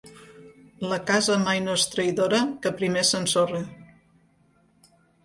[0.93, 3.61] La casa mai no és traïdora, que primer s'ensorra.